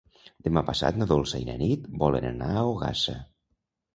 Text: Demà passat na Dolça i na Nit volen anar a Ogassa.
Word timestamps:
Demà 0.45 0.61
passat 0.69 0.95
na 1.01 1.07
Dolça 1.11 1.41
i 1.43 1.45
na 1.51 1.57
Nit 1.59 1.85
volen 2.03 2.27
anar 2.31 2.49
a 2.53 2.63
Ogassa. 2.73 3.17